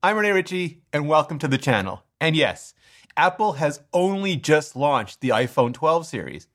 [0.00, 2.04] I'm Rene Ritchie, and welcome to the channel.
[2.20, 2.72] And yes,
[3.16, 6.46] Apple has only just launched the iPhone 12 series.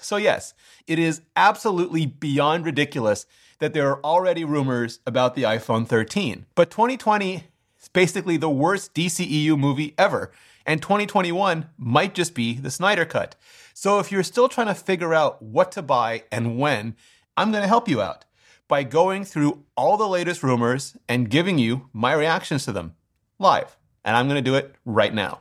[0.00, 0.54] So, yes,
[0.86, 3.26] it is absolutely beyond ridiculous
[3.58, 6.46] that there are already rumors about the iPhone 13.
[6.54, 7.44] But 2020
[7.78, 10.32] is basically the worst DCEU movie ever,
[10.64, 13.36] and 2021 might just be the Snyder Cut.
[13.74, 16.96] So, if you're still trying to figure out what to buy and when,
[17.36, 18.24] I'm going to help you out
[18.68, 22.94] by going through all the latest rumors and giving you my reactions to them
[23.38, 23.76] live.
[24.04, 25.40] And I'm going to do it right now.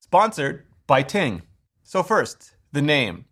[0.00, 1.42] Sponsored by Ting.
[1.82, 3.24] So, first, the name.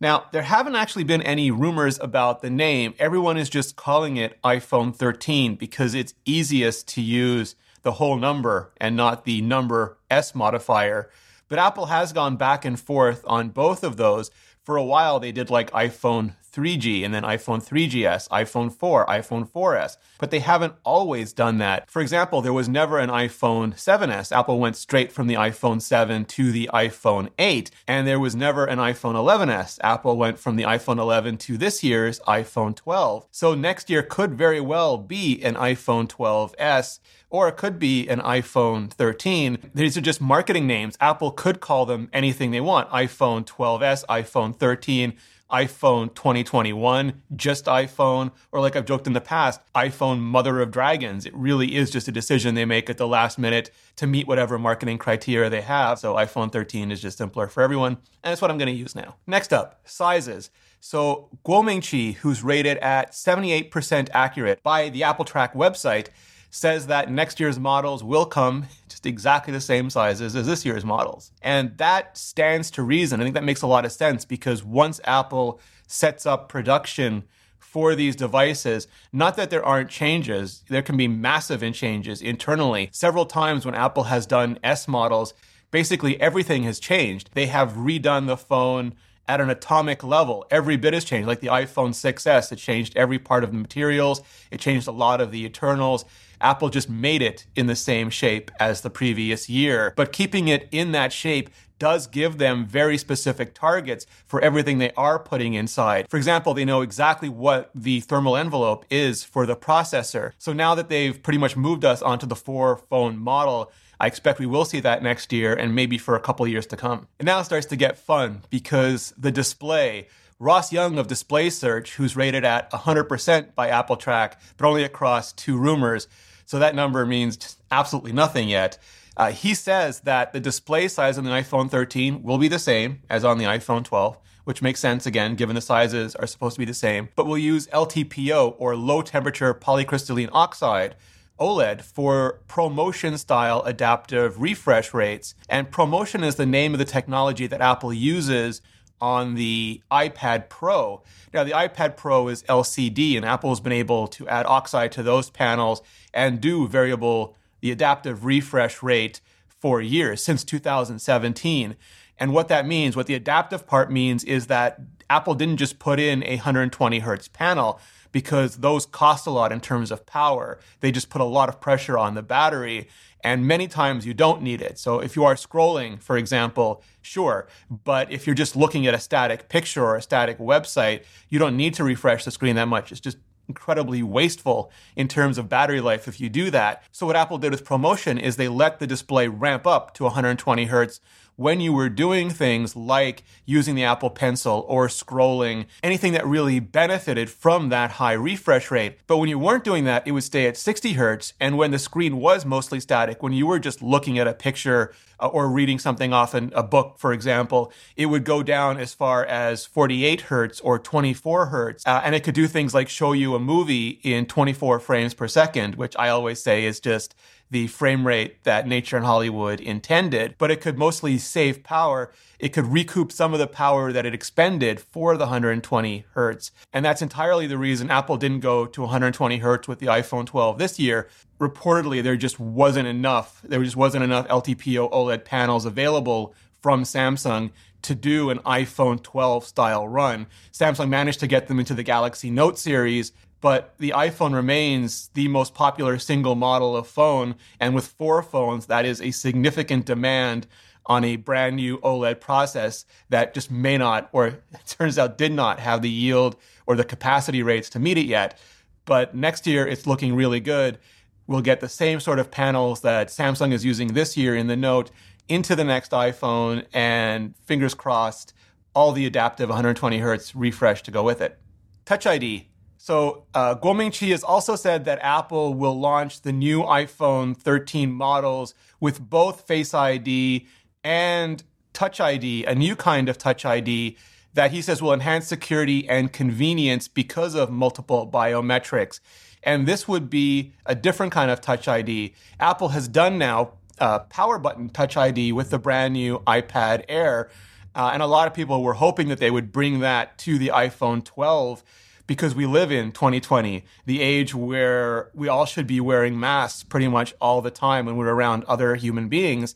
[0.00, 2.94] Now, there haven't actually been any rumors about the name.
[2.98, 8.72] Everyone is just calling it iPhone 13 because it's easiest to use the whole number
[8.78, 11.10] and not the number S modifier.
[11.48, 14.30] But Apple has gone back and forth on both of those.
[14.62, 19.48] For a while, they did like iPhone 3G and then iPhone 3GS, iPhone 4, iPhone
[19.48, 19.96] 4S.
[20.18, 21.90] But they haven't always done that.
[21.90, 24.32] For example, there was never an iPhone 7S.
[24.32, 27.70] Apple went straight from the iPhone 7 to the iPhone 8.
[27.86, 29.78] And there was never an iPhone 11S.
[29.82, 33.26] Apple went from the iPhone 11 to this year's iPhone 12.
[33.30, 38.20] So next year could very well be an iPhone 12S or it could be an
[38.20, 39.70] iPhone 13.
[39.74, 40.96] These are just marketing names.
[41.00, 45.14] Apple could call them anything they want iPhone 12S, iPhone 13
[45.50, 51.24] iPhone 2021, just iPhone, or like I've joked in the past, iPhone mother of dragons.
[51.24, 54.58] It really is just a decision they make at the last minute to meet whatever
[54.58, 55.98] marketing criteria they have.
[55.98, 57.92] So iPhone 13 is just simpler for everyone.
[58.22, 59.16] And that's what I'm going to use now.
[59.26, 60.50] Next up, sizes.
[60.80, 66.08] So Kuo Ming-Chi, who's rated at 78% accurate by the AppleTrack website,
[66.50, 70.84] says that next year's models will come just exactly the same sizes as this year's
[70.84, 71.32] models.
[71.42, 73.20] And that stands to reason.
[73.20, 77.24] I think that makes a lot of sense because once Apple sets up production
[77.58, 82.88] for these devices, not that there aren't changes, there can be massive in changes internally.
[82.92, 85.34] Several times when Apple has done S models,
[85.70, 87.30] basically everything has changed.
[87.34, 88.94] They have redone the phone
[89.28, 90.46] at an atomic level.
[90.50, 91.26] Every bit has changed.
[91.26, 95.20] Like the iPhone 6S, it changed every part of the materials, it changed a lot
[95.20, 96.04] of the internals.
[96.40, 99.92] Apple just made it in the same shape as the previous year.
[99.96, 104.92] But keeping it in that shape does give them very specific targets for everything they
[104.92, 106.08] are putting inside.
[106.08, 110.32] For example, they know exactly what the thermal envelope is for the processor.
[110.38, 114.38] So now that they've pretty much moved us onto the four phone model, I expect
[114.38, 117.08] we will see that next year and maybe for a couple years to come.
[117.18, 120.08] And now it starts to get fun because the display,
[120.38, 125.56] Ross Young of Display Search, who's rated at 100% by AppleTrack, but only across two
[125.56, 126.08] rumors,
[126.46, 128.78] so that number means absolutely nothing yet.
[129.16, 133.00] Uh, he says that the display size on the iPhone 13 will be the same
[133.10, 136.60] as on the iPhone 12, which makes sense again, given the sizes are supposed to
[136.60, 140.94] be the same, but we'll use LTPO or low temperature polycrystalline oxide.
[141.38, 145.34] OLED for ProMotion style adaptive refresh rates.
[145.50, 148.62] And ProMotion is the name of the technology that Apple uses
[149.00, 151.02] on the iPad Pro.
[151.32, 155.02] Now, the iPad Pro is LCD, and Apple has been able to add oxide to
[155.02, 155.82] those panels
[156.14, 161.76] and do variable, the adaptive refresh rate for years, since 2017.
[162.18, 164.80] And what that means, what the adaptive part means, is that
[165.10, 167.80] Apple didn't just put in a 120 hertz panel
[168.16, 170.58] because those cost a lot in terms of power.
[170.80, 172.88] They just put a lot of pressure on the battery.
[173.22, 174.78] And many times you don't need it.
[174.78, 177.46] So if you are scrolling, for example, sure.
[177.70, 181.58] But if you're just looking at a static picture or a static website, you don't
[181.58, 182.90] need to refresh the screen that much.
[182.90, 183.18] It's just
[183.48, 186.84] incredibly wasteful in terms of battery life if you do that.
[186.92, 190.64] So what Apple did with ProMotion is they let the display ramp up to 120
[190.64, 191.00] hertz
[191.36, 196.58] when you were doing things like using the Apple Pencil or scrolling, anything that really
[196.58, 198.98] benefited from that high refresh rate.
[199.06, 201.34] But when you weren't doing that, it would stay at 60 hertz.
[201.38, 204.94] And when the screen was mostly static, when you were just looking at a picture
[205.20, 208.94] uh, or reading something off in a book, for example, it would go down as
[208.94, 211.86] far as 48 hertz or 24 hertz.
[211.86, 215.28] Uh, and it could do things like show you a movie in 24 frames per
[215.28, 217.14] second, which I always say is just
[217.50, 222.12] the frame rate that Nature and Hollywood intended, but it could mostly save power.
[222.38, 226.50] It could recoup some of the power that it expended for the 120 hertz.
[226.72, 230.58] And that's entirely the reason Apple didn't go to 120 hertz with the iPhone 12
[230.58, 231.08] this year.
[231.38, 233.40] Reportedly, there just wasn't enough.
[233.44, 237.52] There just wasn't enough LTPO OLED panels available from Samsung
[237.82, 240.26] to do an iPhone 12 style run.
[240.52, 245.28] Samsung managed to get them into the Galaxy Note series, but the iPhone remains the
[245.28, 247.34] most popular single model of phone.
[247.60, 250.46] And with four phones, that is a significant demand
[250.86, 255.32] on a brand new OLED process that just may not, or it turns out did
[255.32, 256.36] not have the yield
[256.66, 258.38] or the capacity rates to meet it yet.
[258.84, 260.78] But next year, it's looking really good.
[261.26, 264.56] we'll get the same sort of panels that Samsung is using this year in the
[264.56, 264.92] Note
[265.28, 268.32] into the next iPhone, and fingers crossed,
[268.74, 271.36] all the adaptive 120 hertz refresh to go with it.
[271.84, 272.48] Touch ID.
[272.78, 277.90] So, uh, Kuo Ming-Chi has also said that Apple will launch the new iPhone 13
[277.90, 280.46] models with both Face ID
[280.84, 281.42] and
[281.72, 283.96] Touch ID, a new kind of Touch ID
[284.34, 289.00] that he says will enhance security and convenience because of multiple biometrics.
[289.42, 292.14] And this would be a different kind of Touch ID.
[292.38, 297.30] Apple has done now uh, power button Touch ID with the brand new iPad Air.
[297.74, 300.48] Uh, and a lot of people were hoping that they would bring that to the
[300.48, 301.62] iPhone 12
[302.06, 306.88] because we live in 2020, the age where we all should be wearing masks pretty
[306.88, 309.54] much all the time when we're around other human beings.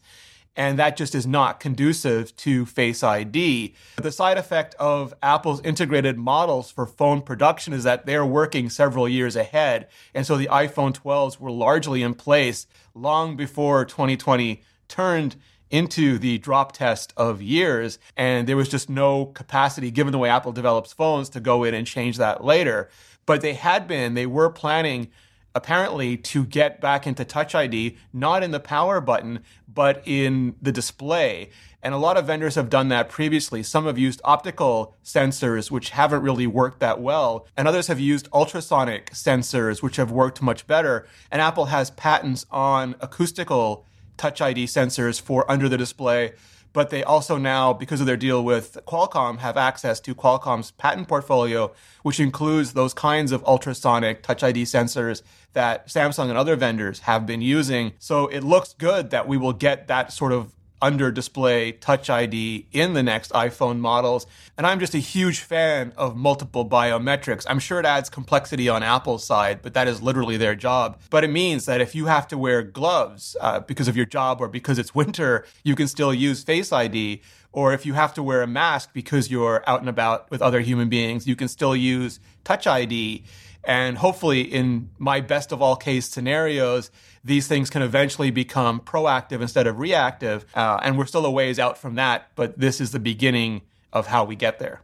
[0.57, 3.75] And that just is not conducive to Face ID.
[3.97, 9.09] The side effect of Apple's integrated models for phone production is that they're working several
[9.09, 9.87] years ahead.
[10.13, 15.37] And so the iPhone 12s were largely in place long before 2020 turned
[15.71, 17.99] into the drop test of years.
[18.17, 21.75] And there was just no capacity, given the way Apple develops phones, to go in
[21.75, 22.91] and change that later.
[23.27, 25.09] But they had been, they were planning
[25.55, 29.41] apparently to get back into Touch ID, not in the power button,
[29.73, 31.51] but in the display.
[31.83, 33.63] And a lot of vendors have done that previously.
[33.63, 37.47] Some have used optical sensors, which haven't really worked that well.
[37.57, 41.07] And others have used ultrasonic sensors, which have worked much better.
[41.31, 43.87] And Apple has patents on acoustical
[44.21, 46.35] Touch ID sensors for under the display.
[46.75, 51.09] But they also now, because of their deal with Qualcomm, have access to Qualcomm's patent
[51.09, 51.73] portfolio,
[52.03, 55.23] which includes those kinds of ultrasonic Touch ID sensors
[55.55, 57.93] that Samsung and other vendors have been using.
[57.99, 62.67] So it looks good that we will get that sort of under display Touch ID
[62.73, 64.27] in the next iPhone models.
[64.57, 67.45] And I'm just a huge fan of multiple biometrics.
[67.49, 71.01] I'm sure it adds complexity on Apple's side, but that is literally their job.
[71.11, 74.41] But it means that if you have to wear gloves uh, because of your job
[74.41, 77.23] or because it's winter, you can still use Face ID.
[77.53, 80.61] Or if you have to wear a mask because you're out and about with other
[80.61, 83.25] human beings, you can still use Touch ID.
[83.65, 86.91] And hopefully, in my best of all case scenarios,
[87.23, 90.47] these things can eventually become proactive instead of reactive.
[90.55, 93.63] Uh, and we're still a ways out from that, but this is the beginning
[93.93, 94.83] of how we get there.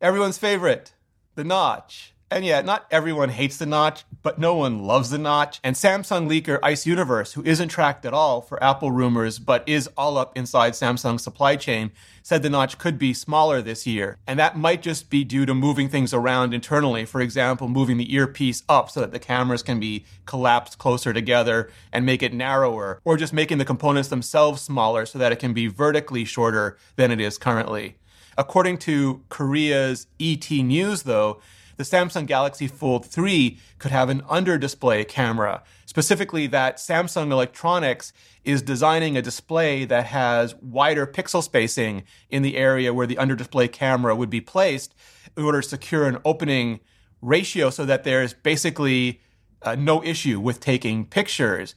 [0.00, 0.92] Everyone's favorite,
[1.34, 2.14] the notch.
[2.30, 5.60] And yet, not everyone hates the notch, but no one loves the notch.
[5.64, 9.88] And Samsung leaker Ice Universe, who isn't tracked at all for Apple rumors, but is
[9.96, 11.90] all up inside Samsung's supply chain,
[12.22, 14.18] said the notch could be smaller this year.
[14.26, 17.06] And that might just be due to moving things around internally.
[17.06, 21.70] For example, moving the earpiece up so that the cameras can be collapsed closer together
[21.90, 25.54] and make it narrower, or just making the components themselves smaller so that it can
[25.54, 27.96] be vertically shorter than it is currently.
[28.36, 31.40] According to Korea's ET News, though,
[31.78, 35.62] the Samsung Galaxy Fold 3 could have an under display camera.
[35.86, 38.12] Specifically, that Samsung Electronics
[38.44, 43.36] is designing a display that has wider pixel spacing in the area where the under
[43.36, 44.92] display camera would be placed
[45.36, 46.80] in order to secure an opening
[47.22, 49.20] ratio so that there's basically
[49.62, 51.76] uh, no issue with taking pictures.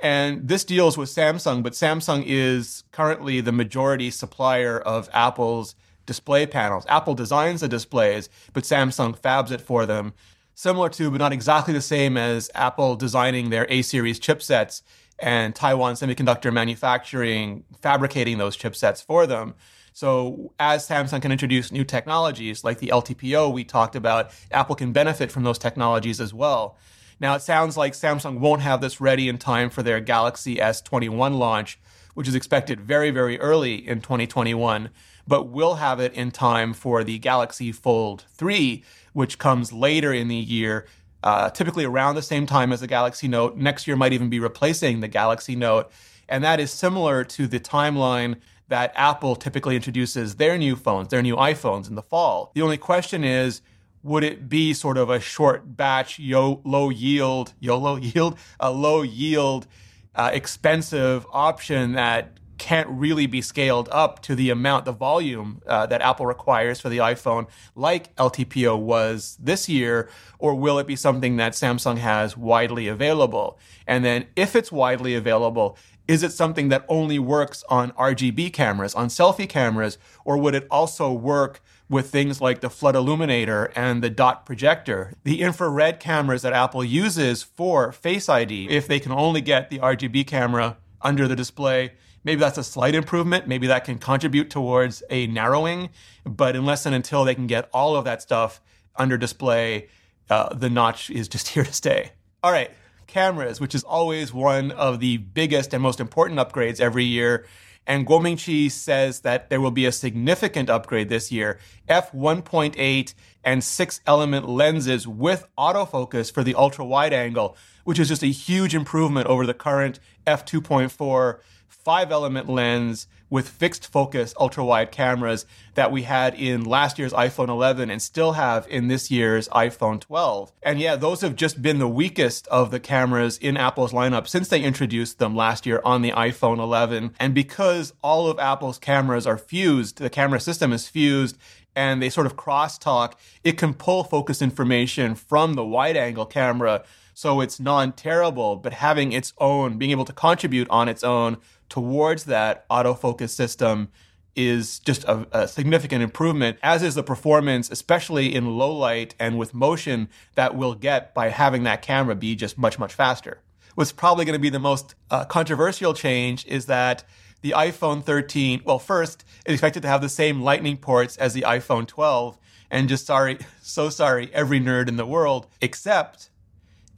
[0.00, 5.74] And this deals with Samsung, but Samsung is currently the majority supplier of Apple's
[6.06, 6.84] display panels.
[6.88, 10.14] Apple designs the displays, but Samsung fabs it for them.
[10.54, 14.82] Similar to, but not exactly the same as Apple designing their A series chipsets
[15.18, 19.54] and Taiwan Semiconductor Manufacturing fabricating those chipsets for them.
[19.94, 24.92] So, as Samsung can introduce new technologies like the LTPO we talked about, Apple can
[24.92, 26.78] benefit from those technologies as well.
[27.20, 31.36] Now, it sounds like Samsung won't have this ready in time for their Galaxy S21
[31.38, 31.78] launch,
[32.14, 34.88] which is expected very, very early in 2021
[35.26, 40.28] but we'll have it in time for the Galaxy Fold 3, which comes later in
[40.28, 40.86] the year,
[41.22, 43.56] uh, typically around the same time as the Galaxy Note.
[43.56, 45.90] Next year might even be replacing the Galaxy Note.
[46.28, 48.36] And that is similar to the timeline
[48.68, 52.52] that Apple typically introduces their new phones, their new iPhones in the fall.
[52.54, 53.60] The only question is,
[54.02, 59.02] would it be sort of a short batch, yo, low yield, YOLO yield, a low
[59.02, 59.66] yield,
[60.14, 65.84] uh, expensive option that can't really be scaled up to the amount, the volume uh,
[65.86, 70.94] that Apple requires for the iPhone, like LTPO was this year, or will it be
[70.94, 73.58] something that Samsung has widely available?
[73.84, 75.76] And then, if it's widely available,
[76.06, 80.68] is it something that only works on RGB cameras, on selfie cameras, or would it
[80.70, 85.14] also work with things like the flood illuminator and the dot projector?
[85.24, 89.80] The infrared cameras that Apple uses for Face ID, if they can only get the
[89.80, 93.48] RGB camera under the display, Maybe that's a slight improvement.
[93.48, 95.90] Maybe that can contribute towards a narrowing.
[96.24, 98.60] But unless and until they can get all of that stuff
[98.96, 99.88] under display,
[100.30, 102.12] uh, the notch is just here to stay.
[102.42, 102.70] All right.
[103.06, 107.44] cameras, which is always one of the biggest and most important upgrades every year.
[107.86, 111.58] And Kuo Ming-Chi says that there will be a significant upgrade this year.
[111.88, 113.14] F1.8
[113.44, 118.28] and six element lenses with autofocus for the ultra wide angle, which is just a
[118.28, 121.40] huge improvement over the current F2.4
[121.72, 127.14] five element lens with fixed focus ultra wide cameras that we had in last year's
[127.14, 130.52] iPhone 11 and still have in this year's iPhone 12.
[130.62, 134.48] And yeah, those have just been the weakest of the cameras in Apple's lineup since
[134.48, 137.14] they introduced them last year on the iPhone 11.
[137.18, 141.38] And because all of Apple's cameras are fused, the camera system is fused
[141.74, 146.84] and they sort of crosstalk, it can pull focus information from the wide angle camera
[147.14, 151.38] so it's non terrible, but having its own, being able to contribute on its own
[151.72, 153.88] towards that autofocus system
[154.36, 159.38] is just a, a, significant improvement, as is the performance, especially in low light and
[159.38, 163.40] with motion, that we'll get by having that camera be just much, much faster.
[163.74, 167.04] What's probably going to be the most uh, controversial change is that
[167.40, 171.46] the iPhone 13, well, first, it's expected to have the same lightning ports as the
[171.48, 172.38] iPhone 12.
[172.70, 176.28] And just sorry, so sorry, every nerd in the world, except,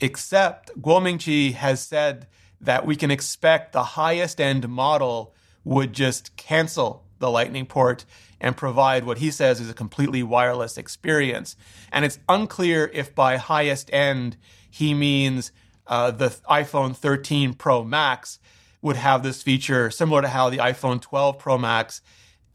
[0.00, 2.26] except Kuo Ming-Chi has said
[2.60, 5.34] that we can expect the highest end model
[5.64, 8.04] would just cancel the Lightning port
[8.40, 11.56] and provide what he says is a completely wireless experience.
[11.90, 14.36] And it's unclear if by highest end
[14.70, 15.52] he means
[15.86, 18.38] uh, the iPhone 13 Pro Max
[18.82, 22.02] would have this feature similar to how the iPhone 12 Pro Max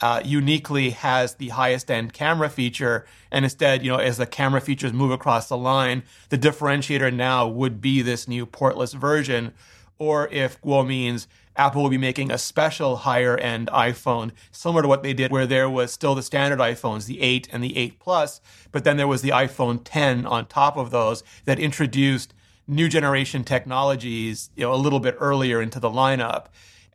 [0.02, 3.06] uh, uniquely has the highest end camera feature.
[3.32, 7.48] And instead, you know, as the camera features move across the line, the differentiator now
[7.48, 9.54] would be this new portless version
[10.00, 14.88] or if Kuo means Apple will be making a special higher end iPhone, similar to
[14.88, 18.00] what they did where there was still the standard iPhones, the 8 and the 8
[18.00, 18.40] Plus,
[18.72, 22.34] but then there was the iPhone 10 on top of those that introduced
[22.66, 26.46] new generation technologies, you know, a little bit earlier into the lineup.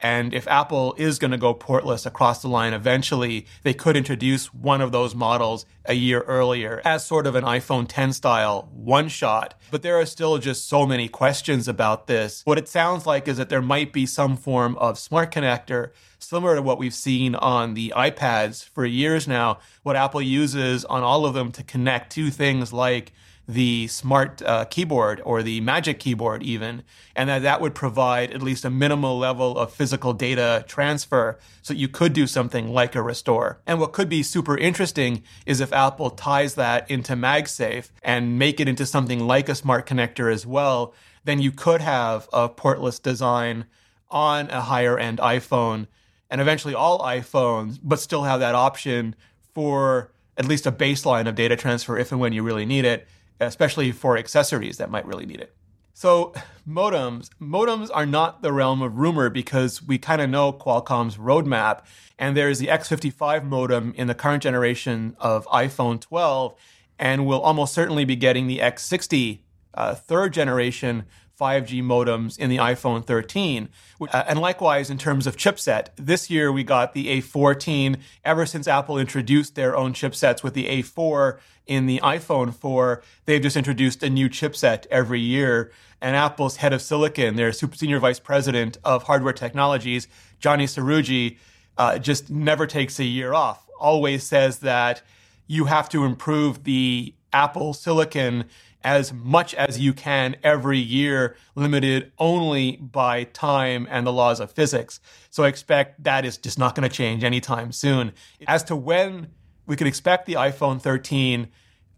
[0.04, 4.52] And if Apple is going to go portless across the line eventually, they could introduce
[4.52, 9.08] one of those models a year earlier as sort of an iPhone 10 style one
[9.08, 9.54] shot.
[9.70, 12.42] But there are still just so many questions about this.
[12.44, 16.56] What it sounds like is that there might be some form of smart connector similar
[16.56, 21.24] to what we've seen on the iPads for years now, what Apple uses on all
[21.24, 23.12] of them to connect to things like
[23.46, 26.82] the smart uh, keyboard or the magic keyboard even
[27.14, 31.74] and that that would provide at least a minimal level of physical data transfer so
[31.74, 33.60] you could do something like a restore.
[33.66, 38.60] And what could be super interesting is if apple ties that into magsafe and make
[38.60, 43.02] it into something like a smart connector as well then you could have a portless
[43.02, 43.64] design
[44.10, 45.86] on a higher end iphone
[46.30, 49.14] and eventually all iPhones, but still have that option
[49.54, 53.06] for at least a baseline of data transfer if and when you really need it
[53.40, 55.54] especially for accessories that might really need it.
[55.96, 56.34] So,
[56.68, 57.30] modems.
[57.40, 61.82] Modems are not the realm of rumor because we kind of know Qualcomm's roadmap.
[62.18, 66.54] And there's the X55 modem in the current generation of iPhone 12,
[66.98, 69.40] and we'll almost certainly be getting the X60
[69.74, 71.04] uh, third generation
[71.38, 73.68] 5G modems in the iPhone 13.
[74.00, 77.96] Uh, and likewise, in terms of chipset, this year we got the A14.
[78.24, 83.42] Ever since Apple introduced their own chipsets with the A4 in the iPhone 4, they've
[83.42, 85.72] just introduced a new chipset every year.
[86.00, 90.06] And Apple's head of silicon, their super senior vice president of hardware technologies,
[90.38, 91.38] Johnny Srouji,
[91.78, 93.66] uh, just never takes a year off.
[93.80, 95.02] Always says that
[95.46, 98.44] you have to improve the Apple silicon
[98.84, 104.52] as much as you can every year, limited only by time and the laws of
[104.52, 105.00] physics.
[105.30, 108.12] So I expect that is just not going to change anytime soon.
[108.46, 109.28] As to when
[109.66, 111.48] we could expect the iPhone 13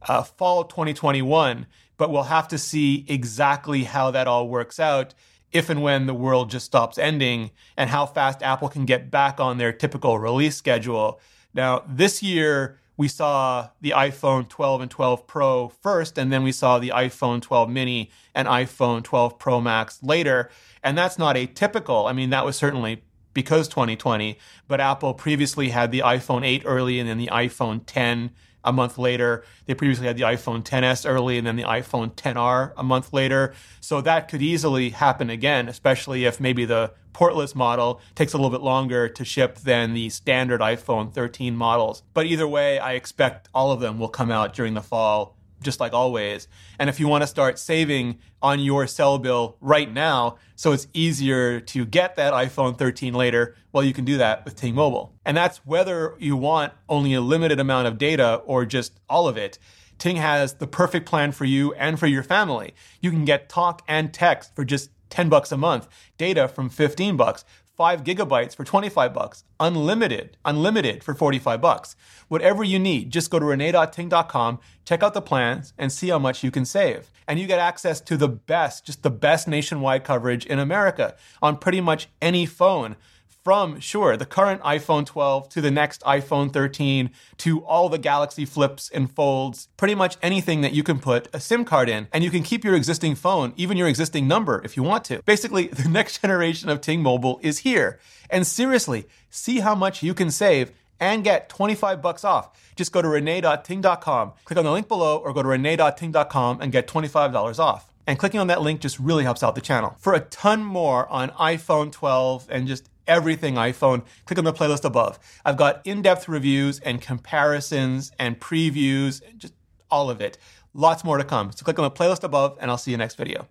[0.02, 1.66] uh, fall 2021,
[1.96, 5.12] but we'll have to see exactly how that all works out
[5.52, 9.40] if and when the world just stops ending and how fast Apple can get back
[9.40, 11.20] on their typical release schedule.
[11.54, 16.52] Now, this year, we saw the iPhone 12 and 12 Pro first, and then we
[16.52, 20.50] saw the iPhone 12 mini and iPhone 12 Pro Max later.
[20.82, 22.08] And that's not atypical.
[22.08, 23.02] I mean, that was certainly
[23.34, 28.30] because 2020, but Apple previously had the iPhone 8 early and then the iPhone 10
[28.66, 29.44] a month later.
[29.64, 33.54] They previously had the iPhone 10s early and then the iPhone 10R a month later.
[33.80, 38.50] So that could easily happen again, especially if maybe the portless model takes a little
[38.50, 42.02] bit longer to ship than the standard iPhone 13 models.
[42.12, 45.35] But either way, I expect all of them will come out during the fall
[45.66, 46.48] just like always.
[46.78, 50.86] And if you want to start saving on your cell bill right now, so it's
[50.94, 55.12] easier to get that iPhone 13 later, well, you can do that with Ting Mobile.
[55.26, 59.36] And that's whether you want only a limited amount of data or just all of
[59.36, 59.58] it.
[59.98, 62.74] Ting has the perfect plan for you and for your family.
[63.02, 67.16] You can get talk and text for just 10 bucks a month, data from 15
[67.16, 67.44] bucks,
[67.76, 71.94] 5 gigabytes for 25 bucks, unlimited, unlimited for 45 bucks.
[72.28, 76.42] Whatever you need, just go to rene.ting.com, check out the plans, and see how much
[76.42, 77.10] you can save.
[77.28, 81.58] And you get access to the best, just the best nationwide coverage in America on
[81.58, 82.96] pretty much any phone
[83.46, 88.44] from, sure, the current iPhone 12 to the next iPhone 13 to all the Galaxy
[88.44, 92.08] flips and folds, pretty much anything that you can put a SIM card in.
[92.12, 95.22] And you can keep your existing phone, even your existing number, if you want to.
[95.22, 98.00] Basically, the next generation of Ting Mobile is here.
[98.30, 102.74] And seriously, see how much you can save and get 25 bucks off.
[102.74, 106.88] Just go to rene.ting.com, click on the link below, or go to rene.ting.com and get
[106.88, 107.92] $25 off.
[108.08, 109.94] And clicking on that link just really helps out the channel.
[110.00, 114.84] For a ton more on iPhone 12 and just everything iPhone, click on the playlist
[114.84, 115.18] above.
[115.44, 119.54] I've got in depth reviews and comparisons and previews, just
[119.90, 120.38] all of it.
[120.74, 121.52] Lots more to come.
[121.52, 123.48] So click on the playlist above, and I'll see you next video.